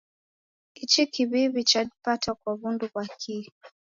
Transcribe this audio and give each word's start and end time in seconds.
Ichi 0.83 1.03
kiw'iw'i 1.13 1.63
chadipata 1.69 2.29
kwa 2.39 2.51
wundu 2.59 2.85
ghwa 2.91 3.05
kihi? 3.21 3.49